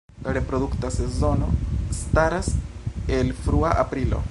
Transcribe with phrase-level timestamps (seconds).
[0.25, 1.45] La reprodukta sezono
[1.99, 2.49] startas
[3.19, 4.19] el frua aprilo.